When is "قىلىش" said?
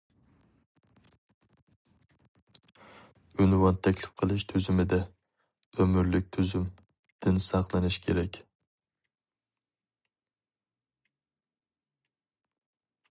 4.23-4.45